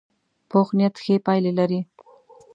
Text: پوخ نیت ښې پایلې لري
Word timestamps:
پوخ 0.49 0.67
نیت 0.77 0.95
ښې 1.03 1.15
پایلې 1.25 1.51
لري 1.59 1.79